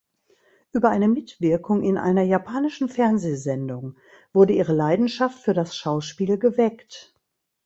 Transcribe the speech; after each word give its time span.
Über 0.73 0.89
eine 0.89 1.07
Mitwirkung 1.07 1.83
in 1.83 1.95
einer 1.99 2.23
japanischen 2.23 2.89
Fernsehsendung 2.89 3.97
wurde 4.33 4.53
ihre 4.53 4.73
Leidenschaft 4.73 5.37
für 5.37 5.53
das 5.53 5.77
Schauspiel 5.77 6.39
geweckt. 6.39 7.13